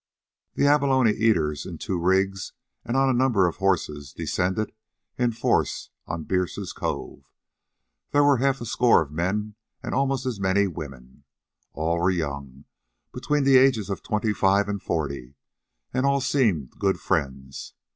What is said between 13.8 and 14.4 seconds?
of twenty